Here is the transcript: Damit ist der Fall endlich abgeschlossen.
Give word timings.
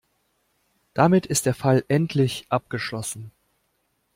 Damit 0.95 1.27
ist 1.27 1.45
der 1.45 1.53
Fall 1.53 1.85
endlich 1.87 2.47
abgeschlossen. 2.49 3.31